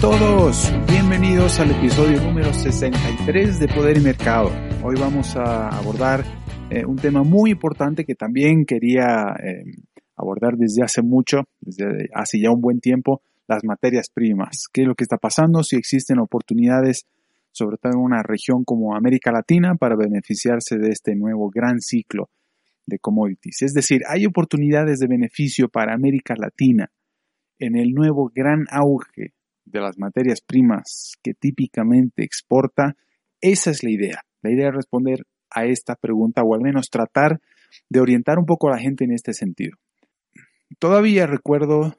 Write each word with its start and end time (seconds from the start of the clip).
Todos, 0.00 0.72
bienvenidos 0.86 1.58
al 1.58 1.70
episodio 1.70 2.20
número 2.20 2.52
63 2.52 3.58
de 3.58 3.68
Poder 3.68 3.96
y 3.96 4.00
Mercado. 4.00 4.50
Hoy 4.82 4.94
vamos 4.98 5.34
a 5.36 5.68
abordar 5.68 6.22
eh, 6.70 6.84
un 6.84 6.96
tema 6.96 7.22
muy 7.22 7.52
importante 7.52 8.04
que 8.04 8.14
también 8.14 8.66
quería 8.66 9.34
eh, 9.42 9.64
abordar 10.16 10.56
desde 10.56 10.82
hace 10.82 11.02
mucho, 11.02 11.44
desde 11.60 12.10
hace 12.12 12.38
ya 12.40 12.50
un 12.50 12.60
buen 12.60 12.80
tiempo, 12.80 13.22
las 13.48 13.64
materias 13.64 14.10
primas. 14.12 14.64
¿Qué 14.70 14.82
es 14.82 14.86
lo 14.86 14.94
que 14.94 15.04
está 15.04 15.16
pasando? 15.16 15.62
Si 15.62 15.76
existen 15.76 16.18
oportunidades, 16.18 17.06
sobre 17.50 17.78
todo 17.78 17.92
en 17.94 18.00
una 18.00 18.22
región 18.22 18.64
como 18.64 18.96
América 18.96 19.32
Latina, 19.32 19.76
para 19.76 19.96
beneficiarse 19.96 20.76
de 20.76 20.90
este 20.90 21.14
nuevo 21.14 21.48
gran 21.48 21.80
ciclo 21.80 22.28
de 22.84 22.98
commodities. 22.98 23.62
Es 23.62 23.72
decir, 23.72 24.02
hay 24.08 24.26
oportunidades 24.26 24.98
de 24.98 25.06
beneficio 25.06 25.68
para 25.68 25.94
América 25.94 26.34
Latina 26.36 26.90
en 27.58 27.76
el 27.76 27.92
nuevo 27.92 28.30
gran 28.34 28.66
auge 28.70 29.35
de 29.66 29.80
las 29.80 29.98
materias 29.98 30.40
primas 30.40 31.12
que 31.22 31.34
típicamente 31.34 32.24
exporta, 32.24 32.96
esa 33.40 33.70
es 33.70 33.82
la 33.82 33.90
idea. 33.90 34.22
La 34.42 34.50
idea 34.50 34.68
es 34.68 34.74
responder 34.74 35.24
a 35.50 35.66
esta 35.66 35.96
pregunta 35.96 36.42
o 36.42 36.54
al 36.54 36.60
menos 36.60 36.88
tratar 36.88 37.40
de 37.88 38.00
orientar 38.00 38.38
un 38.38 38.46
poco 38.46 38.68
a 38.68 38.72
la 38.72 38.78
gente 38.78 39.04
en 39.04 39.12
este 39.12 39.32
sentido. 39.32 39.76
Todavía 40.78 41.26
recuerdo 41.26 41.98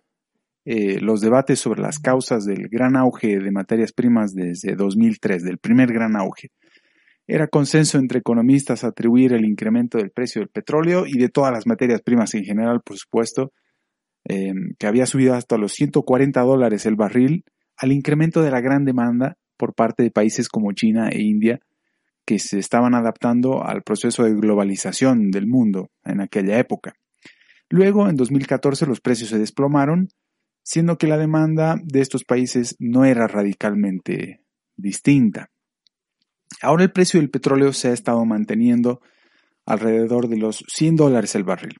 eh, 0.65 0.99
los 0.99 1.21
debates 1.21 1.59
sobre 1.59 1.81
las 1.81 1.99
causas 1.99 2.45
del 2.45 2.67
gran 2.69 2.95
auge 2.95 3.39
de 3.39 3.51
materias 3.51 3.93
primas 3.93 4.33
desde 4.33 4.75
2003, 4.75 5.43
del 5.43 5.59
primer 5.59 5.93
gran 5.93 6.15
auge. 6.17 6.49
Era 7.25 7.47
consenso 7.47 7.97
entre 7.97 8.19
economistas 8.19 8.83
atribuir 8.83 9.33
el 9.33 9.45
incremento 9.45 9.97
del 9.97 10.11
precio 10.11 10.41
del 10.41 10.49
petróleo 10.49 11.05
y 11.05 11.17
de 11.17 11.29
todas 11.29 11.51
las 11.51 11.67
materias 11.67 12.01
primas 12.01 12.33
en 12.35 12.43
general, 12.43 12.81
por 12.83 12.97
supuesto, 12.97 13.51
eh, 14.29 14.53
que 14.77 14.87
había 14.87 15.05
subido 15.05 15.35
hasta 15.35 15.57
los 15.57 15.73
140 15.73 16.41
dólares 16.41 16.85
el 16.85 16.95
barril 16.95 17.45
al 17.77 17.91
incremento 17.91 18.41
de 18.41 18.51
la 18.51 18.61
gran 18.61 18.85
demanda 18.85 19.37
por 19.55 19.73
parte 19.73 20.03
de 20.03 20.11
países 20.11 20.49
como 20.49 20.71
China 20.73 21.09
e 21.09 21.21
India 21.21 21.59
que 22.25 22.39
se 22.39 22.59
estaban 22.59 22.93
adaptando 22.93 23.63
al 23.63 23.83
proceso 23.83 24.23
de 24.23 24.33
globalización 24.33 25.31
del 25.31 25.47
mundo 25.47 25.91
en 26.03 26.19
aquella 26.19 26.59
época. 26.59 26.93
Luego, 27.69 28.09
en 28.09 28.17
2014, 28.17 28.85
los 28.85 28.99
precios 28.99 29.29
se 29.29 29.39
desplomaron, 29.39 30.09
siendo 30.61 30.97
que 30.97 31.07
la 31.07 31.17
demanda 31.17 31.79
de 31.81 32.01
estos 32.01 32.25
países 32.25 32.75
no 32.79 33.05
era 33.05 33.27
radicalmente 33.27 34.41
distinta. 34.75 35.49
Ahora 36.61 36.83
el 36.83 36.91
precio 36.91 37.19
del 37.19 37.29
petróleo 37.29 37.71
se 37.71 37.89
ha 37.89 37.93
estado 37.93 38.25
manteniendo 38.25 39.01
alrededor 39.65 40.27
de 40.27 40.37
los 40.37 40.65
100 40.67 40.97
dólares 40.97 41.35
el 41.35 41.43
barril, 41.45 41.77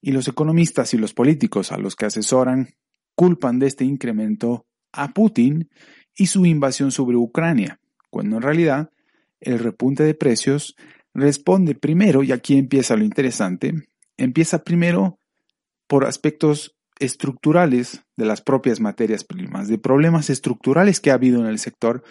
y 0.00 0.12
los 0.12 0.26
economistas 0.26 0.94
y 0.94 0.98
los 0.98 1.12
políticos 1.12 1.70
a 1.70 1.78
los 1.78 1.96
que 1.96 2.06
asesoran 2.06 2.74
culpan 3.14 3.58
de 3.58 3.66
este 3.66 3.84
incremento 3.84 4.66
a 4.92 5.12
Putin 5.12 5.70
y 6.14 6.26
su 6.26 6.46
invasión 6.46 6.92
sobre 6.92 7.16
Ucrania, 7.16 7.80
cuando 8.10 8.36
en 8.36 8.42
realidad 8.42 8.90
el 9.40 9.58
repunte 9.58 10.04
de 10.04 10.14
precios 10.14 10.76
responde 11.14 11.74
primero, 11.74 12.22
y 12.22 12.32
aquí 12.32 12.56
empieza 12.56 12.96
lo 12.96 13.04
interesante, 13.04 13.74
empieza 14.16 14.62
primero 14.62 15.18
por 15.86 16.04
aspectos 16.06 16.76
estructurales 16.98 18.04
de 18.16 18.24
las 18.24 18.40
propias 18.40 18.80
materias 18.80 19.24
primas, 19.24 19.68
de 19.68 19.78
problemas 19.78 20.30
estructurales 20.30 21.00
que 21.00 21.10
ha 21.10 21.14
habido 21.14 21.40
en 21.40 21.46
el 21.46 21.58
sector, 21.58 22.02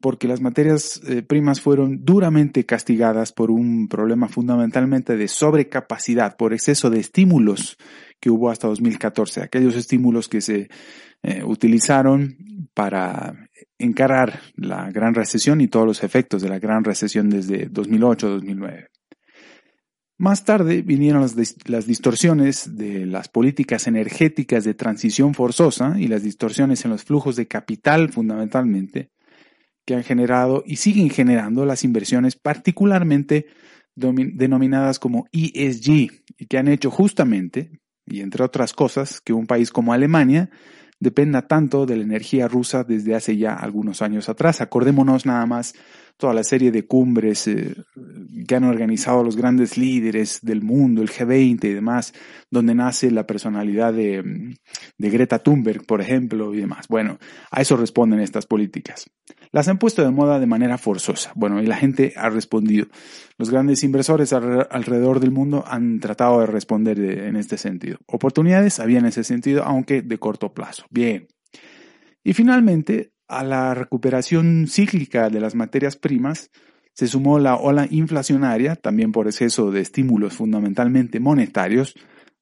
porque 0.00 0.28
las 0.28 0.40
materias 0.40 1.00
eh, 1.08 1.22
primas 1.22 1.60
fueron 1.60 2.04
duramente 2.04 2.64
castigadas 2.64 3.32
por 3.32 3.50
un 3.50 3.88
problema 3.88 4.28
fundamentalmente 4.28 5.16
de 5.16 5.28
sobrecapacidad, 5.28 6.36
por 6.36 6.54
exceso 6.54 6.88
de 6.88 7.00
estímulos 7.00 7.76
que 8.20 8.30
hubo 8.30 8.50
hasta 8.50 8.68
2014, 8.68 9.42
aquellos 9.42 9.76
estímulos 9.76 10.28
que 10.28 10.40
se 10.40 10.68
eh, 11.22 11.42
utilizaron 11.44 12.36
para 12.74 13.48
encarar 13.78 14.40
la 14.56 14.90
gran 14.90 15.14
recesión 15.14 15.60
y 15.60 15.68
todos 15.68 15.86
los 15.86 16.02
efectos 16.02 16.42
de 16.42 16.48
la 16.48 16.58
gran 16.58 16.84
recesión 16.84 17.30
desde 17.30 17.70
2008-2009. 17.70 18.88
Más 20.20 20.44
tarde 20.44 20.82
vinieron 20.82 21.22
las, 21.22 21.36
las, 21.68 21.86
distorsiones 21.86 22.76
de 22.76 23.06
las 23.06 23.28
políticas 23.28 23.86
energéticas 23.86 24.64
de 24.64 24.74
transición 24.74 25.32
forzosa 25.32 25.94
y 25.96 26.08
las 26.08 26.24
distorsiones 26.24 26.84
en 26.84 26.90
los 26.90 27.04
flujos 27.04 27.36
de 27.36 27.46
capital 27.46 28.10
fundamentalmente 28.10 29.10
que 29.88 29.94
han 29.94 30.02
generado 30.02 30.64
y 30.66 30.76
siguen 30.76 31.08
generando 31.08 31.64
las 31.64 31.84
inversiones 31.84 32.36
particularmente 32.36 33.46
denominadas 33.94 34.98
como 34.98 35.26
ESG 35.32 36.10
y 36.36 36.46
que 36.46 36.58
han 36.58 36.68
hecho 36.68 36.90
justamente, 36.90 37.70
y 38.08 38.20
entre 38.20 38.44
otras 38.44 38.72
cosas, 38.72 39.20
que 39.20 39.32
un 39.32 39.46
país 39.46 39.70
como 39.70 39.92
Alemania 39.92 40.50
dependa 41.00 41.46
tanto 41.46 41.86
de 41.86 41.96
la 41.96 42.02
energía 42.02 42.48
rusa 42.48 42.84
desde 42.84 43.14
hace 43.14 43.36
ya 43.36 43.54
algunos 43.54 44.02
años 44.02 44.28
atrás. 44.28 44.60
Acordémonos 44.60 45.26
nada 45.26 45.46
más 45.46 45.74
toda 46.18 46.34
la 46.34 46.44
serie 46.44 46.70
de 46.72 46.86
cumbres 46.86 47.46
eh, 47.46 47.74
que 48.46 48.54
han 48.54 48.64
organizado 48.64 49.22
los 49.22 49.36
grandes 49.36 49.78
líderes 49.78 50.40
del 50.42 50.62
mundo, 50.62 51.00
el 51.00 51.08
G20 51.08 51.64
y 51.64 51.72
demás, 51.72 52.12
donde 52.50 52.74
nace 52.74 53.10
la 53.10 53.26
personalidad 53.26 53.94
de, 53.94 54.56
de 54.98 55.10
Greta 55.10 55.38
Thunberg, 55.38 55.86
por 55.86 56.00
ejemplo, 56.00 56.52
y 56.54 56.58
demás. 56.58 56.86
Bueno, 56.88 57.18
a 57.50 57.60
eso 57.62 57.76
responden 57.76 58.20
estas 58.20 58.46
políticas. 58.46 59.08
Las 59.52 59.68
han 59.68 59.78
puesto 59.78 60.02
de 60.02 60.10
moda 60.10 60.40
de 60.40 60.46
manera 60.46 60.76
forzosa. 60.76 61.32
Bueno, 61.36 61.62
y 61.62 61.66
la 61.66 61.76
gente 61.76 62.12
ha 62.16 62.28
respondido. 62.28 62.88
Los 63.38 63.50
grandes 63.50 63.84
inversores 63.84 64.32
alrededor 64.32 65.20
del 65.20 65.30
mundo 65.30 65.64
han 65.66 66.00
tratado 66.00 66.40
de 66.40 66.46
responder 66.46 66.98
en 66.98 67.36
este 67.36 67.56
sentido. 67.56 67.98
Oportunidades 68.06 68.80
había 68.80 68.98
en 68.98 69.06
ese 69.06 69.22
sentido, 69.22 69.62
aunque 69.62 70.02
de 70.02 70.18
corto 70.18 70.52
plazo. 70.52 70.84
Bien. 70.90 71.28
Y 72.24 72.34
finalmente, 72.34 73.12
a 73.28 73.44
la 73.44 73.74
recuperación 73.74 74.66
cíclica 74.68 75.30
de 75.30 75.40
las 75.40 75.54
materias 75.54 75.96
primas 75.96 76.50
se 76.94 77.06
sumó 77.06 77.38
la 77.38 77.54
ola 77.54 77.86
inflacionaria, 77.90 78.74
también 78.74 79.12
por 79.12 79.28
exceso 79.28 79.70
de 79.70 79.82
estímulos 79.82 80.34
fundamentalmente 80.34 81.20
monetarios, 81.20 81.94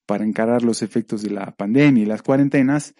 para 0.07 0.25
encarar 0.25 0.63
los 0.63 0.81
efectos 0.81 1.23
de 1.23 1.31
la 1.31 1.51
pandemia 1.55 2.05
y 2.05 2.07
las 2.07 2.23
cuarentenas, 2.23 2.95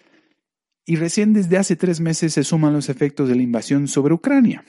y 0.85 0.95
recién 0.95 1.33
desde 1.33 1.57
hace 1.57 1.75
tres 1.75 1.99
meses 1.99 2.33
se 2.33 2.43
suman 2.43 2.73
los 2.73 2.89
efectos 2.89 3.27
de 3.27 3.35
la 3.35 3.41
invasión 3.41 3.87
sobre 3.87 4.13
Ucrania. 4.13 4.63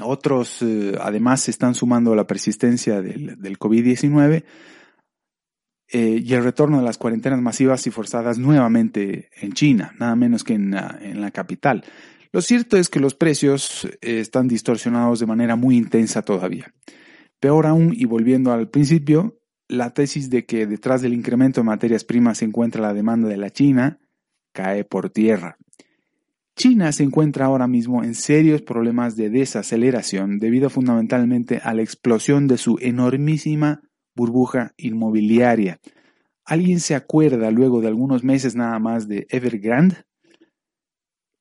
Otros, 0.00 0.62
eh, 0.62 0.96
además, 1.00 1.42
se 1.42 1.50
están 1.50 1.74
sumando 1.74 2.12
a 2.12 2.16
la 2.16 2.26
persistencia 2.26 3.00
del, 3.00 3.58
COVID-19 3.58 4.44
eh, 5.88 6.22
y 6.24 6.34
el 6.34 6.42
retorno 6.42 6.78
de 6.78 6.84
las 6.84 6.98
cuarentenas 6.98 7.40
masivas 7.40 7.86
y 7.86 7.90
forzadas 7.90 8.38
nuevamente 8.38 9.30
en 9.40 9.52
China, 9.52 9.94
nada 9.98 10.16
menos 10.16 10.42
que 10.44 10.54
en 10.54 10.70
la, 10.72 11.30
capital. 11.30 11.84
Lo 12.34 12.42
cierto 12.42 12.76
es 12.76 12.88
que 12.88 12.98
los 12.98 13.14
precios 13.14 13.84
eh, 13.84 14.18
están 14.18 14.48
distorsionados 14.48 15.20
de 15.20 15.26
manera 15.26 15.54
muy 15.54 15.76
intensa 15.76 16.22
todavía. 16.22 16.74
Peor 17.38 17.64
aún, 17.64 17.94
y 17.96 18.06
volviendo 18.06 18.52
al 18.52 18.68
principio, 18.68 19.38
la 19.68 19.94
tesis 19.94 20.30
de 20.30 20.44
que 20.44 20.66
detrás 20.66 21.00
del 21.00 21.14
incremento 21.14 21.60
de 21.60 21.66
materias 21.66 22.02
primas 22.02 22.38
se 22.38 22.44
encuentra 22.44 22.82
la 22.82 22.92
demanda 22.92 23.28
de 23.28 23.36
la 23.36 23.50
China 23.50 24.00
cae 24.52 24.82
por 24.82 25.10
tierra. 25.10 25.58
China 26.56 26.90
se 26.90 27.04
encuentra 27.04 27.46
ahora 27.46 27.68
mismo 27.68 28.02
en 28.02 28.16
serios 28.16 28.62
problemas 28.62 29.14
de 29.14 29.30
desaceleración 29.30 30.40
debido 30.40 30.70
fundamentalmente 30.70 31.60
a 31.62 31.72
la 31.72 31.82
explosión 31.82 32.48
de 32.48 32.58
su 32.58 32.78
enormísima 32.80 33.82
burbuja 34.16 34.74
inmobiliaria. 34.76 35.78
¿Alguien 36.44 36.80
se 36.80 36.96
acuerda 36.96 37.52
luego 37.52 37.80
de 37.80 37.86
algunos 37.86 38.24
meses 38.24 38.56
nada 38.56 38.80
más 38.80 39.06
de 39.06 39.28
Evergrande? 39.30 39.98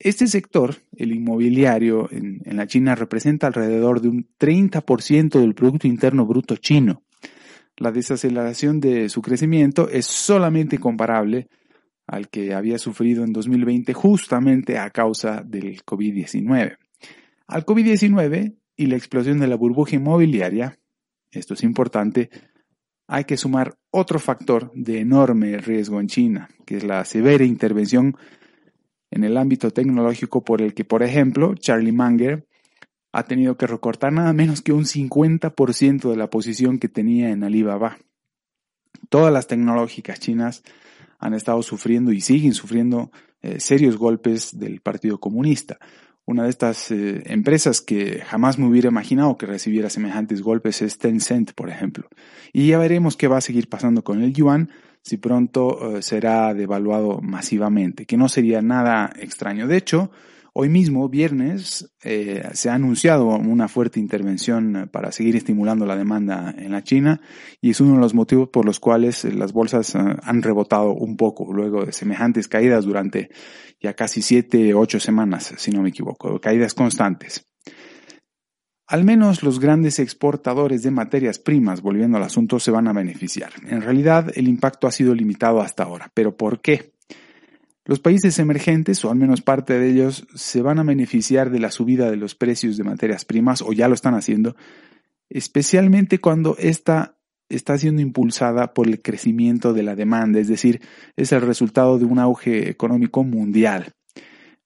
Este 0.03 0.27
sector, 0.27 0.75
el 0.97 1.13
inmobiliario 1.13 2.09
en, 2.11 2.41
la 2.57 2.67
China, 2.67 2.93
representa 2.93 3.47
alrededor 3.47 4.01
de 4.01 4.09
un 4.09 4.27
30% 4.37 5.39
del 5.39 5.55
Producto 5.55 5.87
Interno 5.87 6.25
Bruto 6.25 6.57
chino. 6.57 7.03
La 7.77 7.93
desaceleración 7.93 8.81
de 8.81 9.07
su 9.07 9.21
crecimiento 9.21 9.87
es 9.87 10.05
solamente 10.05 10.77
comparable 10.77 11.47
al 12.05 12.27
que 12.27 12.53
había 12.53 12.79
sufrido 12.79 13.23
en 13.23 13.31
2020 13.31 13.93
justamente 13.93 14.77
a 14.77 14.89
causa 14.89 15.41
del 15.41 15.81
COVID-19. 15.85 16.77
Al 17.47 17.65
COVID-19 17.65 18.57
y 18.75 18.87
la 18.87 18.97
explosión 18.97 19.39
de 19.39 19.47
la 19.47 19.55
burbuja 19.55 19.95
inmobiliaria, 19.95 20.79
esto 21.31 21.53
es 21.53 21.63
importante, 21.63 22.29
hay 23.07 23.23
que 23.23 23.37
sumar 23.37 23.77
otro 23.89 24.19
factor 24.19 24.69
de 24.75 24.99
enorme 24.99 25.59
riesgo 25.59 26.01
en 26.01 26.07
China, 26.07 26.49
que 26.65 26.75
es 26.75 26.83
la 26.83 27.05
severa 27.05 27.45
intervención 27.45 28.17
en 29.13 29.23
el 29.23 29.37
ámbito 29.37 29.69
tecnológico 29.69 30.43
por 30.43 30.61
el 30.61 30.73
que, 30.73 30.85
por 30.85 31.03
ejemplo, 31.03 31.53
Charlie 31.53 31.91
Munger 31.91 32.47
ha 33.11 33.23
tenido 33.25 33.57
que 33.57 33.67
recortar 33.67 34.11
nada 34.11 34.33
menos 34.33 34.63
que 34.63 34.73
un 34.73 34.85
50% 34.85 36.09
de 36.09 36.17
la 36.17 36.31
posición 36.31 36.79
que 36.79 36.89
tenía 36.89 37.29
en 37.29 37.43
Alibaba. 37.43 37.99
Todas 39.09 39.31
las 39.31 39.45
tecnológicas 39.45 40.19
chinas 40.19 40.63
han 41.19 41.35
estado 41.35 41.61
sufriendo 41.61 42.11
y 42.11 42.21
siguen 42.21 42.55
sufriendo 42.55 43.11
eh, 43.43 43.59
serios 43.59 43.97
golpes 43.97 44.57
del 44.57 44.81
Partido 44.81 45.19
Comunista. 45.19 45.77
Una 46.25 46.45
de 46.45 46.49
estas 46.49 46.89
eh, 46.89 47.21
empresas 47.25 47.81
que 47.81 48.21
jamás 48.25 48.57
me 48.57 48.65
hubiera 48.65 48.89
imaginado 48.89 49.37
que 49.37 49.45
recibiera 49.45 49.91
semejantes 49.91 50.41
golpes 50.41 50.81
es 50.81 50.97
Tencent, 50.97 51.53
por 51.53 51.69
ejemplo. 51.69 52.07
Y 52.51 52.69
ya 52.69 52.79
veremos 52.79 53.15
qué 53.15 53.27
va 53.27 53.37
a 53.37 53.41
seguir 53.41 53.69
pasando 53.69 54.03
con 54.03 54.23
el 54.23 54.33
yuan 54.33 54.71
si 55.03 55.17
pronto 55.17 55.97
eh, 55.97 56.01
será 56.01 56.53
devaluado 56.53 57.19
masivamente, 57.21 58.05
que 58.05 58.17
no 58.17 58.29
sería 58.29 58.61
nada 58.61 59.11
extraño. 59.19 59.67
De 59.67 59.77
hecho, 59.77 60.11
Hoy 60.55 60.69
mismo, 60.69 61.09
viernes, 61.09 61.91
eh, 62.03 62.47
se 62.53 62.69
ha 62.69 62.75
anunciado 62.75 63.25
una 63.25 63.67
fuerte 63.67 63.99
intervención 63.99 64.87
para 64.91 65.11
seguir 65.11 65.35
estimulando 65.35 65.87
la 65.87 65.95
demanda 65.95 66.53
en 66.55 66.71
la 66.71 66.83
China 66.83 67.21
y 67.59 67.71
es 67.71 67.81
uno 67.81 67.95
de 67.95 68.01
los 68.01 68.13
motivos 68.13 68.49
por 68.49 68.63
los 68.63 68.79
cuales 68.79 69.23
las 69.23 69.51
bolsas 69.51 69.95
eh, 69.95 69.99
han 70.21 70.43
rebotado 70.43 70.93
un 70.93 71.17
poco 71.17 71.51
luego 71.51 71.85
de 71.85 71.91
semejantes 71.91 72.47
caídas 72.47 72.85
durante 72.85 73.31
ya 73.81 73.95
casi 73.95 74.21
siete, 74.21 74.75
ocho 74.75 74.99
semanas, 74.99 75.55
si 75.57 75.71
no 75.71 75.81
me 75.81 75.89
equivoco, 75.89 76.39
caídas 76.39 76.75
constantes. 76.75 77.47
Al 78.93 79.05
menos 79.05 79.41
los 79.41 79.59
grandes 79.59 79.97
exportadores 79.97 80.83
de 80.83 80.91
materias 80.91 81.39
primas, 81.39 81.81
volviendo 81.81 82.17
al 82.17 82.23
asunto, 82.25 82.59
se 82.59 82.69
van 82.69 82.87
a 82.87 82.93
beneficiar. 82.93 83.51
En 83.65 83.81
realidad, 83.81 84.31
el 84.35 84.47
impacto 84.47 84.85
ha 84.85 84.91
sido 84.91 85.15
limitado 85.15 85.61
hasta 85.61 85.81
ahora. 85.81 86.11
¿Pero 86.13 86.37
por 86.37 86.61
qué? 86.61 86.93
Los 87.85 87.97
países 87.97 88.37
emergentes, 88.37 89.03
o 89.03 89.09
al 89.09 89.15
menos 89.15 89.41
parte 89.41 89.79
de 89.79 89.89
ellos, 89.89 90.27
se 90.35 90.61
van 90.61 90.77
a 90.77 90.83
beneficiar 90.83 91.49
de 91.49 91.57
la 91.57 91.71
subida 91.71 92.11
de 92.11 92.17
los 92.17 92.35
precios 92.35 92.77
de 92.77 92.83
materias 92.83 93.25
primas, 93.25 93.63
o 93.63 93.73
ya 93.73 93.87
lo 93.87 93.95
están 93.95 94.13
haciendo, 94.13 94.55
especialmente 95.27 96.19
cuando 96.19 96.55
esta 96.59 97.17
está 97.49 97.79
siendo 97.79 98.03
impulsada 98.03 98.75
por 98.75 98.87
el 98.87 99.01
crecimiento 99.01 99.73
de 99.73 99.81
la 99.81 99.95
demanda, 99.95 100.39
es 100.39 100.49
decir, 100.49 100.81
es 101.15 101.31
el 101.31 101.41
resultado 101.41 101.97
de 101.97 102.05
un 102.05 102.19
auge 102.19 102.69
económico 102.69 103.23
mundial 103.23 103.95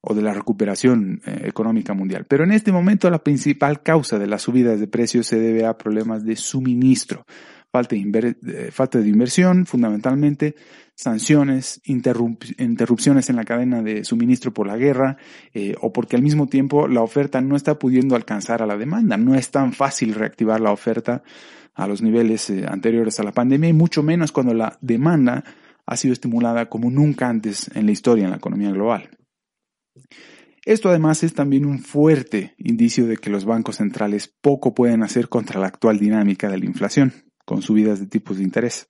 o 0.01 0.13
de 0.13 0.21
la 0.21 0.33
recuperación 0.33 1.21
eh, 1.25 1.43
económica 1.45 1.93
mundial. 1.93 2.25
Pero 2.27 2.43
en 2.43 2.51
este 2.51 2.71
momento 2.71 3.09
la 3.09 3.23
principal 3.23 3.81
causa 3.81 4.19
de 4.19 4.27
las 4.27 4.43
subidas 4.43 4.79
de 4.79 4.87
precios 4.87 5.27
se 5.27 5.39
debe 5.39 5.65
a 5.65 5.77
problemas 5.77 6.23
de 6.23 6.35
suministro, 6.35 7.25
falta 7.71 7.95
de, 8.99 9.07
inversión 9.07 9.65
fundamentalmente, 9.65 10.55
sanciones, 10.95 11.81
interrupciones 11.85 13.29
en 13.29 13.35
la 13.35 13.43
cadena 13.43 13.83
de 13.83 14.03
suministro 14.03 14.53
por 14.53 14.67
la 14.67 14.77
guerra 14.77 15.17
eh, 15.53 15.75
o 15.81 15.93
porque 15.93 16.15
al 16.15 16.23
mismo 16.23 16.47
tiempo 16.47 16.87
la 16.87 17.01
oferta 17.01 17.41
no 17.41 17.55
está 17.55 17.77
pudiendo 17.77 18.15
alcanzar 18.15 18.63
a 18.63 18.65
la 18.65 18.77
demanda. 18.77 19.17
No 19.17 19.35
es 19.35 19.51
tan 19.51 19.73
fácil 19.73 20.15
reactivar 20.15 20.59
la 20.59 20.71
oferta 20.71 21.23
a 21.75 21.87
los 21.87 22.01
niveles 22.01 22.49
eh, 22.49 22.65
anteriores 22.67 23.19
a 23.19 23.23
la 23.23 23.31
pandemia 23.31 23.69
y 23.69 23.73
mucho 23.73 24.01
menos 24.01 24.31
cuando 24.31 24.53
la 24.53 24.77
demanda 24.81 25.43
ha 25.85 25.95
sido 25.95 26.13
estimulada 26.13 26.67
como 26.67 26.89
nunca 26.89 27.29
antes 27.29 27.69
en 27.75 27.85
la 27.85 27.91
historia 27.91 28.25
en 28.25 28.31
la 28.31 28.37
economía 28.37 28.71
global. 28.71 29.09
Esto 30.65 30.89
además 30.89 31.23
es 31.23 31.33
también 31.33 31.65
un 31.65 31.79
fuerte 31.79 32.53
indicio 32.57 33.07
de 33.07 33.17
que 33.17 33.29
los 33.29 33.45
bancos 33.45 33.77
centrales 33.77 34.27
poco 34.27 34.73
pueden 34.73 35.01
hacer 35.01 35.29
contra 35.29 35.61
la 35.61 35.67
actual 35.67 35.97
dinámica 35.97 36.49
de 36.49 36.57
la 36.57 36.65
inflación, 36.65 37.13
con 37.45 37.61
subidas 37.61 37.99
de 37.99 38.07
tipos 38.07 38.37
de 38.37 38.43
interés. 38.43 38.89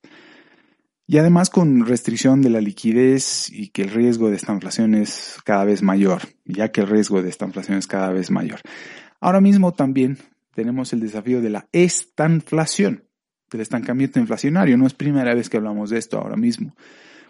Y 1.06 1.18
además 1.18 1.50
con 1.50 1.86
restricción 1.86 2.42
de 2.42 2.50
la 2.50 2.60
liquidez 2.60 3.48
y 3.50 3.68
que 3.68 3.82
el 3.82 3.90
riesgo 3.90 4.28
de 4.28 4.36
esta 4.36 4.52
inflación 4.52 4.94
es 4.94 5.38
cada 5.44 5.64
vez 5.64 5.82
mayor, 5.82 6.22
ya 6.44 6.70
que 6.70 6.80
el 6.82 6.88
riesgo 6.88 7.22
de 7.22 7.30
esta 7.30 7.46
inflación 7.46 7.78
es 7.78 7.86
cada 7.86 8.10
vez 8.10 8.30
mayor. 8.30 8.60
Ahora 9.20 9.40
mismo 9.40 9.72
también 9.72 10.18
tenemos 10.54 10.92
el 10.92 11.00
desafío 11.00 11.40
de 11.40 11.50
la 11.50 11.68
estanflación, 11.72 13.04
del 13.50 13.60
estancamiento 13.60 14.18
inflacionario. 14.18 14.76
No 14.76 14.86
es 14.86 14.94
primera 14.94 15.34
vez 15.34 15.48
que 15.48 15.56
hablamos 15.56 15.90
de 15.90 15.98
esto 15.98 16.18
ahora 16.18 16.36
mismo. 16.36 16.74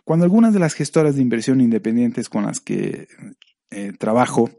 Cuando 0.05 0.25
algunas 0.25 0.55
de 0.55 0.59
las 0.59 0.75
gestoras 0.75 1.17
de 1.17 1.23
inversión 1.23 1.61
independientes 1.61 2.31
con 2.31 2.47
las 2.47 2.61
que 2.61 3.07
eh, 3.71 3.93
trabajo 3.99 4.51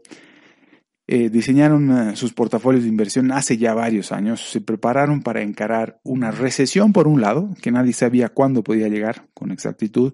eh, 1.12 1.28
diseñaron 1.28 1.90
eh, 1.90 2.14
sus 2.14 2.32
portafolios 2.32 2.84
de 2.84 2.88
inversión 2.88 3.32
hace 3.32 3.58
ya 3.58 3.74
varios 3.74 4.12
años, 4.12 4.48
se 4.48 4.60
prepararon 4.60 5.22
para 5.22 5.42
encarar 5.42 6.00
una 6.04 6.30
recesión 6.30 6.92
por 6.92 7.08
un 7.08 7.20
lado, 7.20 7.50
que 7.60 7.72
nadie 7.72 7.92
sabía 7.92 8.28
cuándo 8.28 8.62
podía 8.62 8.86
llegar 8.86 9.26
con 9.34 9.50
exactitud, 9.50 10.12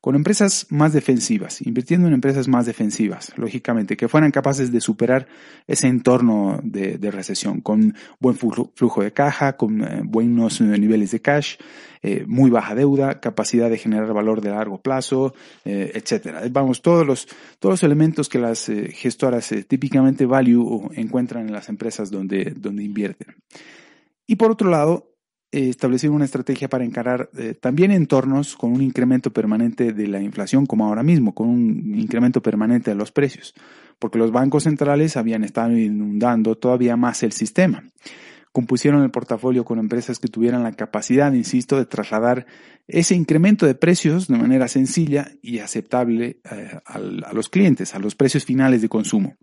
con 0.00 0.14
empresas 0.14 0.66
más 0.70 0.94
defensivas, 0.94 1.60
invirtiendo 1.60 2.08
en 2.08 2.14
empresas 2.14 2.48
más 2.48 2.64
defensivas, 2.64 3.36
lógicamente, 3.36 3.98
que 3.98 4.08
fueran 4.08 4.30
capaces 4.30 4.72
de 4.72 4.80
superar 4.80 5.26
ese 5.66 5.88
entorno 5.88 6.58
de, 6.62 7.10
recesión, 7.10 7.60
con 7.60 7.94
buen 8.18 8.36
flujo 8.36 9.02
de 9.02 9.12
caja, 9.12 9.58
con 9.58 9.82
eh, 9.82 10.00
buenos 10.04 10.60
niveles 10.62 11.10
de 11.10 11.20
cash, 11.20 11.56
eh, 12.02 12.24
muy 12.26 12.50
baja 12.50 12.74
deuda, 12.74 13.20
capacidad 13.20 13.68
de 13.68 13.76
generar 13.76 14.10
valor 14.14 14.40
de 14.40 14.50
largo 14.50 14.80
plazo, 14.80 15.34
eh, 15.66 15.92
etcétera. 15.94 16.42
Vamos, 16.50 16.80
todos 16.80 17.06
los, 17.06 17.26
todos 17.58 17.74
los 17.74 17.82
elementos 17.82 18.30
que 18.30 18.38
las 18.38 18.72
gestoras 18.92 19.54
típicamente 19.68 20.24
value 20.24 20.90
encuentran 20.94 21.46
en 21.46 21.52
las 21.52 21.68
empresas 21.68 22.10
donde, 22.10 22.54
donde 22.56 22.84
invierten. 22.84 23.36
Y 24.26 24.36
por 24.36 24.50
otro 24.50 24.70
lado, 24.70 25.10
eh, 25.52 25.68
establecer 25.68 26.10
una 26.10 26.24
estrategia 26.24 26.68
para 26.68 26.84
encarar 26.84 27.28
eh, 27.36 27.54
también 27.54 27.90
entornos 27.90 28.54
con 28.56 28.72
un 28.72 28.82
incremento 28.82 29.32
permanente 29.32 29.92
de 29.92 30.06
la 30.06 30.20
inflación, 30.20 30.64
como 30.64 30.86
ahora 30.86 31.02
mismo, 31.02 31.34
con 31.34 31.48
un 31.48 31.98
incremento 31.98 32.40
permanente 32.40 32.90
de 32.90 32.96
los 32.96 33.10
precios, 33.10 33.54
porque 33.98 34.18
los 34.18 34.30
bancos 34.30 34.62
centrales 34.62 35.16
habían 35.16 35.42
estado 35.42 35.76
inundando 35.76 36.56
todavía 36.56 36.96
más 36.96 37.24
el 37.24 37.32
sistema. 37.32 37.82
Compusieron 38.52 39.02
el 39.02 39.10
portafolio 39.10 39.64
con 39.64 39.78
empresas 39.80 40.20
que 40.20 40.28
tuvieran 40.28 40.62
la 40.62 40.72
capacidad, 40.72 41.32
insisto, 41.32 41.76
de 41.76 41.86
trasladar 41.86 42.46
ese 42.86 43.16
incremento 43.16 43.66
de 43.66 43.74
precios 43.74 44.28
de 44.28 44.36
manera 44.36 44.68
sencilla 44.68 45.32
y 45.42 45.58
aceptable 45.58 46.40
eh, 46.50 46.78
a 46.84 47.32
los 47.32 47.48
clientes, 47.48 47.94
a 47.94 47.98
los 47.98 48.14
precios 48.14 48.44
finales 48.44 48.82
de 48.82 48.88
consumo. 48.88 49.36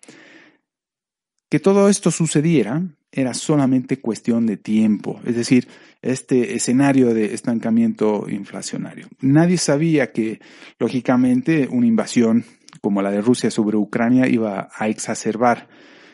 Que 1.50 1.60
todo 1.60 1.88
esto 1.90 2.12
sucediera 2.12 2.84
era 3.12 3.34
solamente 3.34 4.00
cuestión 4.00 4.46
de 4.46 4.58
tiempo, 4.58 5.20
es 5.26 5.36
decir, 5.36 5.68
este 6.02 6.56
escenario 6.56 7.14
de 7.14 7.34
estancamiento 7.34 8.26
inflacionario. 8.30 9.08
Nadie 9.22 9.58
sabía 9.58 10.12
que, 10.12 10.40
lógicamente, 10.78 11.68
una 11.72 11.88
invasión 11.88 12.46
como 12.82 13.02
la 13.02 13.12
de 13.12 13.22
Rusia 13.22 13.50
sobre 13.50 13.78
Ucrania 13.78 14.28
iba 14.28 14.70
a 14.76 14.88
exacerbar 14.88 15.68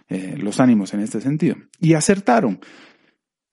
eh, 0.09 0.35
los 0.38 0.59
ánimos 0.59 0.93
en 0.93 1.01
este 1.01 1.21
sentido. 1.21 1.57
Y 1.79 1.93
acertaron. 1.93 2.59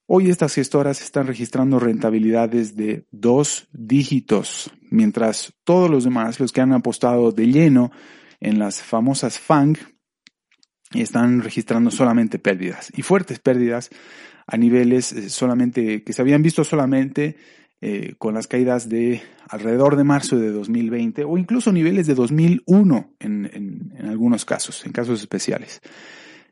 Hoy 0.05 0.29
estas 0.29 0.53
gestoras 0.53 1.01
están 1.01 1.27
registrando 1.27 1.79
rentabilidades 1.79 2.75
de 2.75 3.05
dos 3.11 3.69
dígitos, 3.71 4.69
mientras 4.89 5.53
todos 5.63 5.89
los 5.89 6.03
demás, 6.03 6.39
los 6.39 6.51
que 6.51 6.59
han 6.59 6.73
apostado 6.73 7.31
de 7.31 7.47
lleno 7.47 7.91
en 8.41 8.59
las 8.59 8.81
famosas 8.81 9.39
FANG, 9.39 9.77
están 10.93 11.41
registrando 11.41 11.91
solamente 11.91 12.39
pérdidas 12.39 12.91
y 12.95 13.01
fuertes 13.01 13.39
pérdidas 13.39 13.89
a 14.47 14.57
niveles 14.57 15.13
eh, 15.13 15.29
solamente 15.29 16.03
que 16.03 16.13
se 16.13 16.21
habían 16.21 16.41
visto 16.41 16.63
solamente 16.63 17.37
eh, 17.79 18.15
con 18.17 18.33
las 18.33 18.47
caídas 18.47 18.89
de 18.89 19.21
alrededor 19.49 19.95
de 19.95 20.03
marzo 20.03 20.37
de 20.37 20.51
2020 20.51 21.23
o 21.23 21.37
incluso 21.37 21.71
niveles 21.71 22.07
de 22.07 22.15
2001 22.15 23.13
en, 23.19 23.49
en, 23.53 23.93
en 23.97 24.05
algunos 24.07 24.45
casos, 24.45 24.85
en 24.85 24.91
casos 24.91 25.21
especiales. 25.21 25.81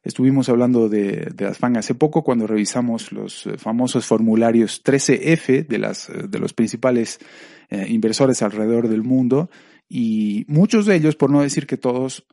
Estuvimos 0.02 0.48
hablando 0.48 0.88
de, 0.88 1.30
de, 1.36 1.46
las 1.46 1.58
FANG 1.58 1.78
hace 1.78 1.94
poco 1.94 2.24
cuando 2.24 2.48
revisamos 2.48 3.12
los 3.12 3.46
eh, 3.46 3.58
famosos 3.58 4.06
formularios 4.06 4.82
13F 4.84 5.68
de, 5.68 5.78
las, 5.78 6.10
de 6.10 6.40
los 6.40 6.54
principales 6.54 7.20
inversores 7.72 8.42
alrededor 8.42 8.88
del 8.88 9.04
mundo 9.04 9.52
y 9.88 10.44
muchos 10.48 10.88
de 10.88 10.96
ellos, 10.96 11.16
por 11.16 11.30
no 11.30 11.42
decir 11.42 11.68
que 11.68 11.78
todos, 11.78 12.26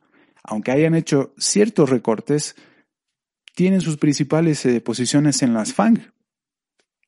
aunque 0.47 0.71
hayan 0.71 0.95
hecho 0.95 1.33
ciertos 1.37 1.89
recortes, 1.89 2.55
tienen 3.53 3.81
sus 3.81 3.97
principales 3.97 4.65
eh, 4.65 4.81
posiciones 4.81 5.43
en 5.43 5.53
las 5.53 5.73
FANG, 5.73 6.11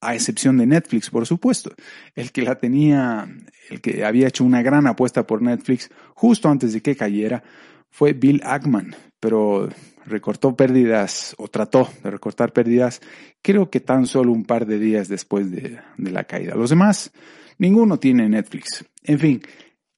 a 0.02 0.14
excepción 0.14 0.58
de 0.58 0.68
Netflix, 0.68 1.10
por 1.10 1.26
supuesto. 1.26 1.72
El 2.16 2.32
que 2.32 2.44
la 2.44 2.56
tenía, 2.56 3.28
el 3.70 3.82
que 3.82 4.06
había 4.06 4.28
hecho 4.28 4.44
una 4.44 4.62
gran 4.62 4.88
apuesta 4.88 5.26
por 5.26 5.42
Netflix 5.42 5.90
justo 6.14 6.50
antes 6.50 6.74
de 6.74 6.82
que 6.82 6.96
cayera, 6.96 7.44
fue 7.90 8.14
Bill 8.14 8.42
Ackman, 8.44 8.96
pero 9.20 9.70
recortó 10.06 10.56
pérdidas 10.56 11.36
o 11.38 11.48
trató 11.48 11.90
de 12.04 12.12
recortar 12.12 12.52
pérdidas 12.52 13.02
creo 13.42 13.70
que 13.70 13.80
tan 13.80 14.06
solo 14.06 14.32
un 14.32 14.44
par 14.44 14.66
de 14.66 14.80
días 14.80 15.08
después 15.08 15.50
de, 15.52 15.80
de 15.98 16.12
la 16.12 16.26
caída. 16.26 16.56
Los 16.56 16.72
demás, 16.72 17.12
ninguno 17.58 18.00
tiene 18.00 18.28
Netflix. 18.28 18.86
En 19.04 19.20
fin, 19.20 19.42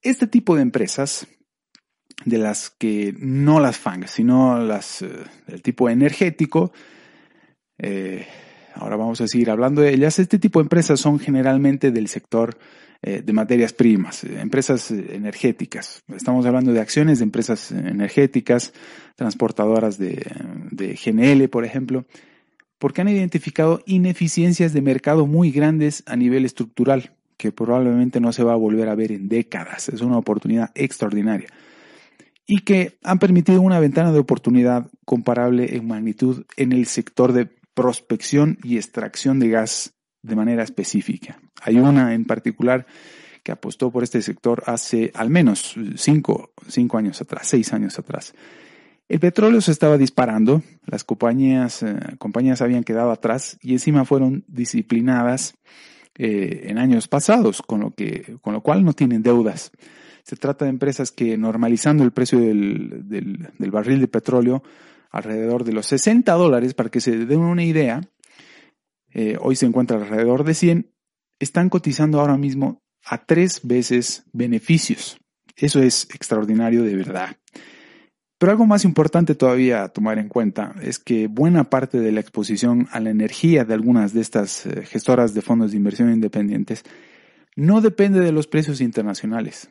este 0.02 0.28
tipo 0.28 0.56
de 0.56 0.62
empresas 0.62 1.28
de 2.26 2.38
las 2.38 2.70
que 2.70 3.14
no 3.18 3.60
las 3.60 3.78
FANG, 3.78 4.08
sino 4.08 4.60
las 4.60 5.02
eh, 5.02 5.10
del 5.48 5.62
tipo 5.62 5.90
energético, 5.90 6.72
Eh, 7.84 8.26
ahora 8.76 8.96
vamos 8.96 9.22
a 9.22 9.28
seguir 9.28 9.50
hablando 9.50 9.82
de 9.82 9.94
ellas. 9.94 10.20
Este 10.20 10.38
tipo 10.38 10.60
de 10.60 10.66
empresas 10.66 11.00
son 11.00 11.20
generalmente 11.20 11.92
del 11.92 12.08
sector 12.08 12.58
eh, 13.02 13.24
de 13.26 13.34
materias 13.34 13.74
primas, 13.74 14.24
empresas 14.24 14.92
energéticas. 14.92 16.04
Estamos 16.16 16.46
hablando 16.46 16.72
de 16.72 16.80
acciones 16.80 17.18
de 17.18 17.24
empresas 17.24 17.72
energéticas, 17.72 18.74
transportadoras 19.16 19.98
de, 19.98 20.24
de 20.70 20.94
GNL, 20.94 21.50
por 21.50 21.66
ejemplo, 21.66 22.06
porque 22.78 23.02
han 23.02 23.10
identificado 23.10 23.82
ineficiencias 23.88 24.74
de 24.74 24.82
mercado 24.82 25.26
muy 25.26 25.52
grandes 25.52 26.04
a 26.06 26.16
nivel 26.16 26.46
estructural, 26.46 27.14
que 27.38 27.52
probablemente 27.52 28.20
no 28.20 28.32
se 28.32 28.44
va 28.44 28.54
a 28.54 28.58
volver 28.58 28.90
a 28.90 28.96
ver 28.96 29.12
en 29.12 29.28
décadas. 29.28 29.90
Es 29.90 30.02
una 30.02 30.20
oportunidad 30.20 30.70
extraordinaria. 30.76 31.48
Y 32.54 32.64
que 32.64 33.00
han 33.02 33.18
permitido 33.18 33.62
una 33.62 33.80
ventana 33.80 34.12
de 34.12 34.20
oportunidad 34.20 34.90
comparable 35.06 35.78
en 35.78 35.88
magnitud 35.88 36.44
en 36.58 36.74
el 36.74 36.86
sector 36.86 37.32
de 37.32 37.48
prospección 37.74 38.58
y 38.62 38.76
extracción 38.76 39.40
de 39.40 39.48
gas 39.48 39.94
de 40.22 40.36
manera 40.36 40.62
específica. 40.62 41.40
Hay 41.62 41.78
una 41.78 42.14
en 42.14 42.26
particular 42.26 42.86
que 43.42 43.54
apostó 43.54 43.90
por 43.90 44.04
este 44.04 44.22
sector 44.22 44.64
hace 44.66 45.12
al 45.16 45.30
menos 45.30 45.76
cinco, 45.96 46.52
cinco 46.68 46.98
años 46.98 47.22
atrás, 47.22 47.48
seis 47.48 47.72
años 47.72 47.98
atrás. 47.98 48.34
El 49.08 49.22
petróleo 49.22 49.62
se 49.62 49.72
estaba 49.72 49.98
disparando, 49.98 50.62
las 50.86 51.06
compañías, 51.06 51.84
eh, 51.84 51.96
compañías 52.18 52.62
habían 52.62 52.84
quedado 52.84 53.12
atrás 53.12 53.60
y 53.62 53.72
encima 53.72 54.04
fueron 54.04 54.44
disciplinadas 54.50 55.54
eh, 56.16 56.64
en 56.66 56.78
años 56.78 57.08
pasados, 57.08 57.62
con 57.62 57.80
lo, 57.80 57.92
que, 57.92 58.36
con 58.42 58.52
lo 58.52 58.60
cual 58.60 58.84
no 58.84 58.92
tienen 58.92 59.24
deudas. 59.24 59.72
Se 60.24 60.36
trata 60.36 60.66
de 60.66 60.70
empresas 60.70 61.12
que 61.12 61.38
normalizando 61.38 62.04
el 62.04 62.12
precio 62.12 62.40
del, 62.40 63.08
del, 63.08 63.72
barril 63.72 64.00
de 64.00 64.08
petróleo 64.08 64.64
alrededor 65.10 65.64
de 65.64 65.74
los 65.74 65.88
60 65.88 66.32
dólares, 66.34 66.74
para 66.74 66.90
que 66.90 67.02
se 67.02 67.26
den 67.26 67.40
una 67.40 67.64
idea, 67.64 68.02
eh, 69.14 69.38
hoy 69.42 69.56
se 69.56 69.66
encuentra 69.66 69.98
alrededor 69.98 70.44
de 70.44 70.54
100, 70.54 70.92
están 71.40 71.70
cotizando 71.70 72.20
ahora 72.20 72.38
mismo 72.38 72.82
a 73.04 73.26
tres 73.26 73.62
veces 73.64 74.24
beneficios. 74.32 75.18
Eso 75.56 75.82
es 75.82 76.08
extraordinario 76.14 76.84
de 76.84 76.96
verdad. 76.96 77.36
Pero 78.42 78.54
algo 78.54 78.66
más 78.66 78.86
importante 78.86 79.36
todavía 79.36 79.84
a 79.84 79.90
tomar 79.90 80.18
en 80.18 80.28
cuenta 80.28 80.74
es 80.82 80.98
que 80.98 81.28
buena 81.28 81.66
parte 81.66 82.00
de 82.00 82.12
la 82.12 82.22
exposición 82.22 82.88
a 82.92 83.00
la 83.00 83.12
energía 83.12 83.66
de 83.66 83.76
algunas 83.76 84.14
de 84.14 84.22
estas 84.22 84.66
eh, 84.66 84.84
gestoras 84.84 85.36
de 85.36 85.44
fondos 85.44 85.72
de 85.72 85.78
inversión 85.78 86.12
independientes 86.12 86.84
no 87.56 87.82
depende 87.82 88.20
de 88.20 88.32
los 88.32 88.48
precios 88.48 88.82
internacionales, 88.82 89.70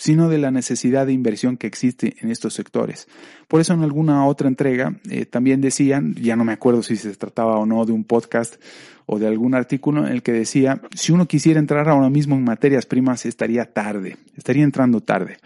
sino 0.00 0.30
de 0.30 0.38
la 0.38 0.50
necesidad 0.50 1.04
de 1.04 1.12
inversión 1.12 1.58
que 1.58 1.66
existe 1.66 2.16
en 2.20 2.30
estos 2.30 2.54
sectores. 2.54 3.06
Por 3.48 3.60
eso 3.60 3.74
en 3.74 3.82
alguna 3.82 4.24
otra 4.24 4.48
entrega 4.48 4.94
eh, 5.10 5.26
también 5.26 5.60
decían, 5.60 6.14
ya 6.14 6.36
no 6.36 6.44
me 6.46 6.54
acuerdo 6.54 6.82
si 6.82 6.96
se 6.96 7.14
trataba 7.16 7.58
o 7.58 7.66
no 7.66 7.84
de 7.84 7.92
un 7.92 8.04
podcast 8.04 8.56
o 9.04 9.18
de 9.18 9.26
algún 9.26 9.54
artículo 9.54 10.06
en 10.06 10.12
el 10.14 10.22
que 10.22 10.32
decía, 10.32 10.80
si 10.94 11.12
uno 11.12 11.28
quisiera 11.28 11.60
entrar 11.60 11.86
ahora 11.86 12.08
mismo 12.08 12.34
en 12.34 12.44
materias 12.44 12.86
primas 12.86 13.26
estaría 13.26 13.66
tarde, 13.66 14.16
estaría 14.38 14.64
entrando 14.64 15.02
tarde. 15.02 15.36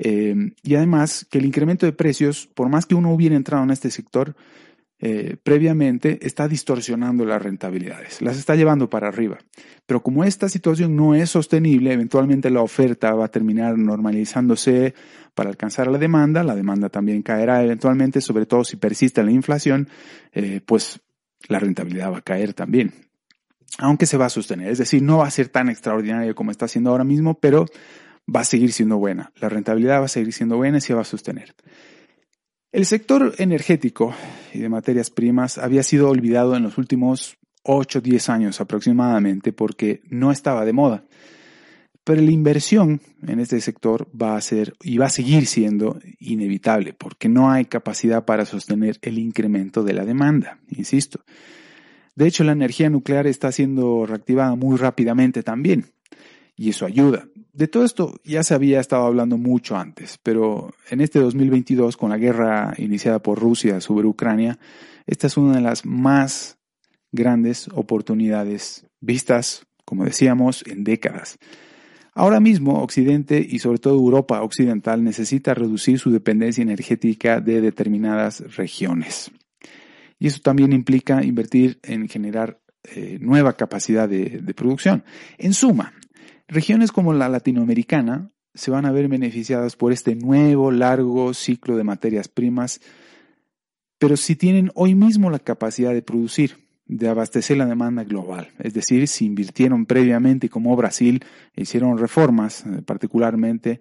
Eh, 0.00 0.34
y 0.64 0.74
además 0.74 1.24
que 1.30 1.38
el 1.38 1.44
incremento 1.44 1.86
de 1.86 1.92
precios, 1.92 2.48
por 2.52 2.68
más 2.68 2.86
que 2.86 2.96
uno 2.96 3.14
hubiera 3.14 3.36
entrado 3.36 3.62
en 3.62 3.70
este 3.70 3.92
sector 3.92 4.34
eh, 5.00 5.36
previamente, 5.42 6.18
está 6.26 6.48
distorsionando 6.48 7.24
las 7.24 7.42
rentabilidades, 7.42 8.22
las 8.22 8.38
está 8.38 8.54
llevando 8.54 8.88
para 8.88 9.08
arriba. 9.08 9.38
Pero 9.86 10.02
como 10.02 10.24
esta 10.24 10.48
situación 10.48 10.96
no 10.96 11.14
es 11.14 11.30
sostenible, 11.30 11.92
eventualmente 11.92 12.48
la 12.50 12.62
oferta 12.62 13.14
va 13.14 13.26
a 13.26 13.30
terminar 13.30 13.76
normalizándose 13.76 14.94
para 15.34 15.50
alcanzar 15.50 15.88
la 15.88 15.98
demanda, 15.98 16.42
la 16.44 16.54
demanda 16.54 16.88
también 16.88 17.22
caerá 17.22 17.62
eventualmente, 17.62 18.20
sobre 18.20 18.46
todo 18.46 18.64
si 18.64 18.76
persiste 18.76 19.22
la 19.22 19.32
inflación, 19.32 19.88
eh, 20.32 20.60
pues 20.64 21.00
la 21.48 21.58
rentabilidad 21.58 22.12
va 22.12 22.18
a 22.18 22.22
caer 22.22 22.54
también 22.54 22.92
aunque 23.78 24.06
se 24.06 24.16
va 24.16 24.26
a 24.26 24.30
sostener. 24.30 24.70
Es 24.70 24.78
decir, 24.78 25.02
no 25.02 25.18
va 25.18 25.26
a 25.26 25.30
ser 25.30 25.48
tan 25.48 25.68
extraordinario 25.68 26.34
como 26.34 26.50
está 26.50 26.68
siendo 26.68 26.90
ahora 26.90 27.04
mismo, 27.04 27.38
pero 27.40 27.66
va 28.34 28.40
a 28.40 28.44
seguir 28.44 28.72
siendo 28.72 28.98
buena. 28.98 29.32
La 29.36 29.48
rentabilidad 29.48 30.00
va 30.00 30.06
a 30.06 30.08
seguir 30.08 30.32
siendo 30.32 30.56
buena 30.56 30.78
y 30.78 30.80
se 30.80 30.94
va 30.94 31.02
a 31.02 31.04
sostener. 31.04 31.54
El 32.72 32.86
sector 32.86 33.34
energético 33.38 34.14
y 34.54 34.60
de 34.60 34.68
materias 34.68 35.10
primas 35.10 35.58
había 35.58 35.82
sido 35.82 36.08
olvidado 36.08 36.56
en 36.56 36.62
los 36.62 36.78
últimos 36.78 37.36
8 37.64 37.98
o 37.98 38.02
10 38.02 38.28
años 38.28 38.60
aproximadamente 38.60 39.52
porque 39.52 40.00
no 40.08 40.30
estaba 40.30 40.64
de 40.64 40.72
moda. 40.72 41.04
Pero 42.04 42.20
la 42.20 42.30
inversión 42.30 43.00
en 43.26 43.40
este 43.40 43.60
sector 43.60 44.08
va 44.20 44.36
a 44.36 44.40
ser 44.40 44.74
y 44.82 44.98
va 44.98 45.06
a 45.06 45.10
seguir 45.10 45.46
siendo 45.46 45.98
inevitable 46.20 46.92
porque 46.92 47.28
no 47.28 47.50
hay 47.50 47.64
capacidad 47.64 48.24
para 48.24 48.44
sostener 48.44 48.98
el 49.02 49.18
incremento 49.18 49.82
de 49.82 49.94
la 49.94 50.04
demanda, 50.04 50.58
insisto. 50.68 51.24
De 52.14 52.26
hecho, 52.26 52.44
la 52.44 52.52
energía 52.52 52.90
nuclear 52.90 53.26
está 53.26 53.50
siendo 53.50 54.06
reactivada 54.06 54.54
muy 54.54 54.76
rápidamente 54.76 55.42
también 55.42 55.93
y 56.56 56.70
eso 56.70 56.86
ayuda. 56.86 57.28
De 57.52 57.68
todo 57.68 57.84
esto 57.84 58.20
ya 58.24 58.42
se 58.42 58.54
había 58.54 58.80
estado 58.80 59.04
hablando 59.04 59.38
mucho 59.38 59.76
antes, 59.76 60.18
pero 60.22 60.74
en 60.90 61.00
este 61.00 61.18
2022, 61.18 61.96
con 61.96 62.10
la 62.10 62.18
guerra 62.18 62.74
iniciada 62.78 63.20
por 63.20 63.38
Rusia 63.38 63.80
sobre 63.80 64.06
Ucrania, 64.06 64.58
esta 65.06 65.26
es 65.26 65.36
una 65.36 65.56
de 65.56 65.60
las 65.60 65.84
más 65.84 66.58
grandes 67.12 67.68
oportunidades 67.74 68.86
vistas, 69.00 69.66
como 69.84 70.04
decíamos, 70.04 70.64
en 70.66 70.84
décadas. 70.84 71.38
Ahora 72.16 72.38
mismo, 72.38 72.80
Occidente 72.80 73.44
y 73.48 73.58
sobre 73.58 73.78
todo 73.78 73.94
Europa 73.94 74.42
Occidental 74.42 75.02
necesita 75.02 75.52
reducir 75.52 75.98
su 75.98 76.10
dependencia 76.10 76.62
energética 76.62 77.40
de 77.40 77.60
determinadas 77.60 78.56
regiones. 78.56 79.32
Y 80.20 80.28
eso 80.28 80.40
también 80.40 80.72
implica 80.72 81.24
invertir 81.24 81.80
en 81.82 82.08
generar 82.08 82.60
eh, 82.84 83.18
nueva 83.20 83.56
capacidad 83.56 84.08
de, 84.08 84.40
de 84.40 84.54
producción. 84.54 85.04
En 85.38 85.54
suma, 85.54 85.92
Regiones 86.48 86.92
como 86.92 87.12
la 87.14 87.28
latinoamericana 87.28 88.30
se 88.54 88.70
van 88.70 88.86
a 88.86 88.92
ver 88.92 89.08
beneficiadas 89.08 89.76
por 89.76 89.92
este 89.92 90.14
nuevo 90.14 90.70
largo 90.70 91.34
ciclo 91.34 91.76
de 91.76 91.84
materias 91.84 92.28
primas, 92.28 92.80
pero 93.98 94.16
si 94.16 94.36
tienen 94.36 94.70
hoy 94.74 94.94
mismo 94.94 95.30
la 95.30 95.38
capacidad 95.38 95.92
de 95.92 96.02
producir, 96.02 96.68
de 96.86 97.08
abastecer 97.08 97.56
la 97.56 97.66
demanda 97.66 98.04
global, 98.04 98.50
es 98.58 98.74
decir, 98.74 99.08
si 99.08 99.24
invirtieron 99.24 99.86
previamente 99.86 100.50
como 100.50 100.76
Brasil 100.76 101.24
e 101.54 101.62
hicieron 101.62 101.96
reformas, 101.98 102.64
eh, 102.66 102.82
particularmente 102.84 103.80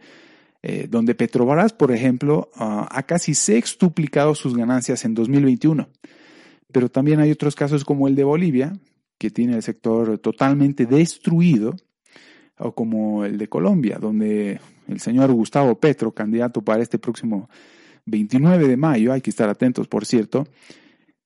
eh, 0.66 0.88
donde 0.90 1.14
Petrobras, 1.14 1.74
por 1.74 1.92
ejemplo, 1.92 2.50
ah, 2.56 2.88
ha 2.90 3.04
casi 3.04 3.34
sextuplicado 3.34 4.34
sus 4.34 4.56
ganancias 4.56 5.04
en 5.04 5.14
2021. 5.14 5.90
Pero 6.72 6.90
también 6.90 7.20
hay 7.20 7.32
otros 7.32 7.54
casos 7.56 7.84
como 7.84 8.08
el 8.08 8.16
de 8.16 8.24
Bolivia, 8.24 8.74
que 9.18 9.30
tiene 9.30 9.56
el 9.56 9.62
sector 9.62 10.18
totalmente 10.20 10.86
destruido 10.86 11.76
o 12.60 12.74
como 12.74 13.26
el 13.26 13.38
de 13.38 13.48
Colombia, 13.48 13.98
donde 14.00 14.60
el 14.88 15.00
señor 15.00 15.32
Gustavo 15.32 15.76
Petro, 15.80 16.12
candidato 16.12 16.62
para 16.62 16.84
este 16.84 17.00
próximo 17.00 17.50
29 18.06 18.68
de 18.68 18.78
mayo, 18.78 19.14
hay 19.14 19.22
que 19.22 19.30
estar 19.30 19.50
atentos, 19.50 19.88
por 19.88 20.06
cierto, 20.06 20.48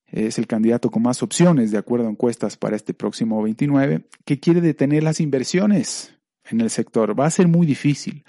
es 0.08 0.38
el 0.38 0.48
candidato 0.48 0.90
con 0.90 1.04
más 1.04 1.22
opciones 1.22 1.72
de 1.72 1.78
acuerdo 1.78 2.08
a 2.08 2.12
encuestas 2.12 2.56
para 2.56 2.76
este 2.76 2.94
próximo 2.94 3.42
29, 3.42 4.06
que 4.26 4.40
quiere 4.40 4.62
detener 4.62 5.04
las 5.04 5.20
inversiones 5.20 6.14
en 6.50 6.62
el 6.62 6.70
sector. 6.70 7.20
Va 7.20 7.26
a 7.26 7.32
ser 7.32 7.48
muy 7.48 7.68
difícil, 7.68 8.24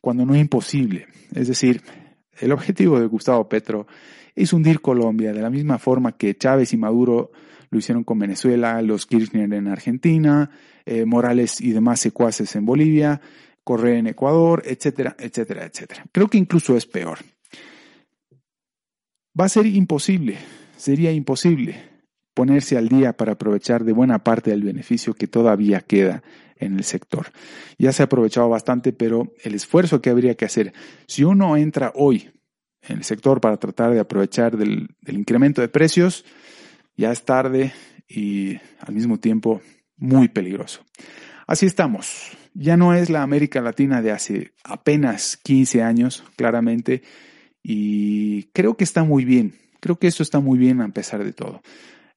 cuando 0.00 0.26
no 0.26 0.36
imposible. 0.36 1.06
Es 1.34 1.48
decir, 1.48 1.82
el 2.38 2.52
objetivo 2.52 3.00
de 3.00 3.06
Gustavo 3.06 3.48
Petro 3.48 3.86
es 4.34 4.52
hundir 4.52 4.80
Colombia 4.80 5.32
de 5.32 5.40
la 5.40 5.50
misma 5.50 5.78
forma 5.78 6.12
que 6.12 6.36
Chávez 6.36 6.72
y 6.72 6.76
Maduro 6.76 7.32
lo 7.72 7.78
hicieron 7.78 8.04
con 8.04 8.18
Venezuela, 8.18 8.82
los 8.82 9.06
Kirchner 9.06 9.52
en 9.54 9.66
Argentina, 9.66 10.50
eh, 10.84 11.06
Morales 11.06 11.58
y 11.58 11.72
demás 11.72 12.00
secuaces 12.00 12.54
en 12.54 12.66
Bolivia, 12.66 13.22
Correa 13.64 13.98
en 13.98 14.08
Ecuador, 14.08 14.62
etcétera, 14.66 15.16
etcétera, 15.18 15.64
etcétera. 15.64 16.04
Creo 16.12 16.28
que 16.28 16.36
incluso 16.36 16.76
es 16.76 16.84
peor. 16.84 17.20
Va 19.38 19.46
a 19.46 19.48
ser 19.48 19.64
imposible, 19.64 20.36
sería 20.76 21.12
imposible 21.12 21.82
ponerse 22.34 22.76
al 22.76 22.88
día 22.88 23.14
para 23.14 23.32
aprovechar 23.32 23.84
de 23.84 23.92
buena 23.92 24.22
parte 24.22 24.50
del 24.50 24.64
beneficio 24.64 25.14
que 25.14 25.26
todavía 25.26 25.80
queda 25.80 26.22
en 26.56 26.74
el 26.74 26.84
sector. 26.84 27.32
Ya 27.78 27.90
se 27.92 28.02
ha 28.02 28.04
aprovechado 28.04 28.50
bastante, 28.50 28.92
pero 28.92 29.32
el 29.42 29.54
esfuerzo 29.54 30.02
que 30.02 30.10
habría 30.10 30.34
que 30.34 30.44
hacer, 30.44 30.74
si 31.06 31.24
uno 31.24 31.56
entra 31.56 31.90
hoy 31.94 32.32
en 32.82 32.98
el 32.98 33.04
sector 33.04 33.40
para 33.40 33.56
tratar 33.56 33.94
de 33.94 34.00
aprovechar 34.00 34.58
del 34.58 34.88
incremento 35.06 35.62
de 35.62 35.68
precios, 35.68 36.26
ya 36.96 37.12
es 37.12 37.24
tarde 37.24 37.72
y 38.08 38.56
al 38.80 38.94
mismo 38.94 39.18
tiempo 39.18 39.60
muy 39.96 40.28
peligroso. 40.28 40.84
Así 41.46 41.66
estamos. 41.66 42.30
Ya 42.54 42.76
no 42.76 42.94
es 42.94 43.08
la 43.08 43.22
América 43.22 43.60
Latina 43.60 44.02
de 44.02 44.10
hace 44.10 44.52
apenas 44.64 45.36
15 45.38 45.82
años, 45.82 46.24
claramente, 46.36 47.02
y 47.62 48.44
creo 48.52 48.76
que 48.76 48.84
está 48.84 49.04
muy 49.04 49.24
bien. 49.24 49.54
Creo 49.80 49.98
que 49.98 50.06
eso 50.06 50.22
está 50.22 50.40
muy 50.40 50.58
bien 50.58 50.80
a 50.80 50.88
pesar 50.90 51.24
de 51.24 51.32
todo. 51.32 51.62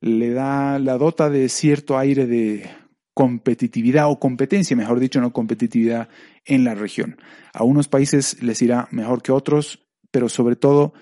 Le 0.02 0.32
da 0.32 0.78
la 0.80 0.98
dota 0.98 1.30
de 1.30 1.50
cierto 1.50 1.98
aire 1.98 2.28
de 2.28 2.70
competitividad 3.14 4.10
o 4.10 4.20
competencia, 4.20 4.76
mejor 4.76 5.00
dicho, 5.00 5.22
no 5.22 5.32
competitividad 5.32 6.10
en 6.44 6.66
la 6.66 6.76
región. 6.76 7.18
A 7.54 7.64
unos 7.64 7.88
países 7.88 8.44
les 8.44 8.62
irá 8.62 8.88
mejor 8.92 9.24
que 9.24 9.32
otros, 9.32 9.88
pero 10.12 10.28
sobre 10.28 10.58
todo 10.58 10.94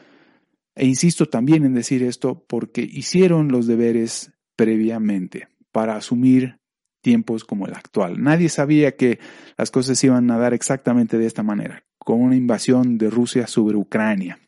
E 0.76 0.86
insisto 0.86 1.28
también 1.28 1.66
en 1.66 1.74
decir 1.74 2.04
esto 2.04 2.44
porque 2.48 2.82
hicieron 2.82 3.50
los 3.50 3.68
deberes 3.68 4.32
previamente 4.56 5.48
para 5.72 5.96
asumir 5.96 6.60
tiempos 7.02 7.44
como 7.44 7.68
el 7.68 7.74
actual. 7.74 8.22
Nadie 8.24 8.50
sabía 8.50 8.96
que 8.96 9.20
las 9.58 9.70
cosas 9.70 10.00
se 10.00 10.08
iban 10.08 10.32
a 10.32 10.38
dar 10.38 10.54
exactamente 10.54 11.18
de 11.18 11.28
esta 11.28 11.44
manera, 11.44 11.84
con 12.00 12.22
una 12.22 12.36
invasión 12.36 12.98
de 12.98 13.10
Rusia 13.10 13.46
sobre 13.46 13.78
Ucrania. 13.78 14.40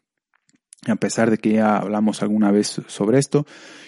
A 0.88 0.96
pesar 0.96 1.30
de 1.30 1.38
que 1.38 1.54
ya 1.54 1.78
hablamos 1.78 2.22
alguna 2.22 2.52
vez 2.52 2.82
sobre 2.88 3.20
esto, 3.20 3.46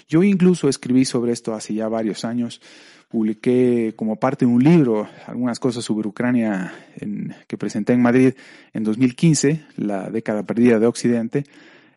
yo 0.07 0.23
incluso 0.23 0.67
escribí 0.67 1.05
sobre 1.05 1.31
esto 1.31 1.53
hace 1.53 1.73
ya 1.73 1.87
varios 1.87 2.25
años. 2.25 2.61
Publiqué 3.07 3.93
como 3.95 4.17
parte 4.17 4.45
de 4.45 4.51
un 4.51 4.63
libro 4.63 5.07
algunas 5.27 5.59
cosas 5.59 5.85
sobre 5.85 6.07
Ucrania 6.07 6.73
que 7.47 7.57
presenté 7.57 7.93
en 7.93 8.01
Madrid 8.01 8.33
en 8.73 8.83
2015, 8.83 9.63
la 9.77 10.09
década 10.09 10.43
perdida 10.43 10.79
de 10.79 10.87
Occidente, 10.87 11.45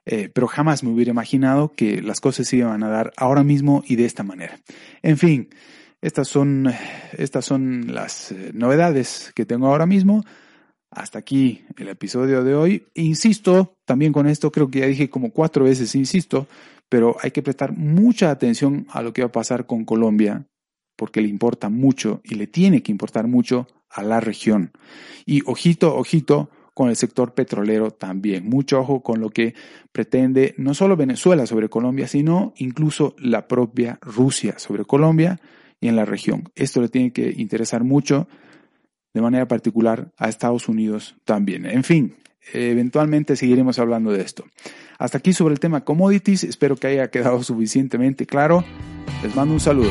eh, 0.07 0.31
pero 0.33 0.47
jamás 0.47 0.83
me 0.83 0.91
hubiera 0.91 1.11
imaginado 1.11 1.73
que 1.73 2.03
las 2.03 2.21
cosas 2.21 2.49
se 2.49 2.57
iban 2.57 2.83
a 2.83 2.89
dar 2.89 3.13
ahora 3.17 3.45
mismo 3.45 3.83
y 3.87 3.97
de 3.97 4.07
esta 4.07 4.23
manera. 4.23 4.59
En 5.03 5.19
fin, 5.19 5.49
estas 6.01 6.29
son, 6.29 6.73
estas 7.17 7.45
son 7.45 7.93
las 7.93 8.33
eh, 8.33 8.53
novedades 8.55 9.33
que 9.35 9.45
tengo 9.45 9.67
ahora 9.67 9.87
mismo. 9.87 10.25
Hasta 10.91 11.21
aquí 11.21 11.65
el 11.77 11.89
episodio 11.89 12.43
de 12.43 12.55
hoy. 12.55 12.87
Insisto, 12.95 13.77
también 13.85 14.13
con 14.13 14.27
esto 14.27 14.51
creo 14.51 14.71
que 14.71 14.81
ya 14.81 14.87
dije 14.87 15.11
como 15.11 15.31
cuatro 15.31 15.65
veces, 15.65 15.95
insisto, 15.95 16.49
pero 16.89 17.17
hay 17.23 17.31
que 17.31 17.43
prestar 17.43 17.77
mucha 17.77 18.31
atención 18.31 18.87
a 18.91 19.03
lo 19.03 19.13
que 19.13 19.23
va 19.23 19.29
a 19.29 19.33
pasar 19.33 19.67
con 19.67 19.85
Colombia, 19.85 20.47
porque 20.97 21.21
le 21.21 21.29
importa 21.29 21.69
mucho 21.69 22.21
y 22.25 22.35
le 22.35 22.47
tiene 22.47 22.83
que 22.83 22.91
importar 22.91 23.29
mucho 23.29 23.69
a 23.89 24.03
la 24.03 24.21
región. 24.21 24.73
Y 25.27 25.43
ojito, 25.47 25.95
ojito 25.95 26.51
con 26.81 26.89
el 26.89 26.97
sector 26.97 27.35
petrolero 27.35 27.91
también. 27.91 28.49
Mucho 28.49 28.81
ojo 28.81 29.03
con 29.03 29.21
lo 29.21 29.29
que 29.29 29.53
pretende 29.93 30.55
no 30.57 30.73
solo 30.73 30.97
Venezuela 30.97 31.45
sobre 31.45 31.69
Colombia, 31.69 32.09
sino 32.09 32.55
incluso 32.57 33.15
la 33.19 33.49
propia 33.49 33.99
Rusia 34.01 34.59
sobre 34.59 34.87
Colombia 34.87 35.39
y 35.79 35.89
en 35.89 35.97
la 35.97 36.07
región. 36.07 36.49
Esto 36.55 36.81
le 36.81 36.89
tiene 36.89 37.13
que 37.13 37.35
interesar 37.37 37.85
mucho, 37.85 38.29
de 39.13 39.21
manera 39.21 39.47
particular 39.47 40.11
a 40.17 40.31
Estados 40.31 40.71
Unidos 40.71 41.17
también. 41.27 41.67
En 41.67 41.85
fin, 41.85 42.15
eventualmente 42.55 43.37
seguiremos 43.37 43.79
hablando 43.79 44.11
de 44.11 44.23
esto. 44.23 44.47
Hasta 44.99 45.19
aquí 45.19 45.35
sobre 45.35 45.53
el 45.53 45.61
tema 45.61 45.85
commodities, 45.85 46.45
espero 46.45 46.77
que 46.77 46.87
haya 46.87 47.11
quedado 47.11 47.43
suficientemente 47.43 48.25
claro. 48.25 48.65
Les 49.23 49.37
mando 49.37 49.53
un 49.53 49.61
saludo. 49.61 49.91